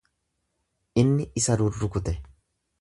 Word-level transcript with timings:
Inni 1.03 1.29
isa 1.43 1.61
rurrukute. 1.63 2.19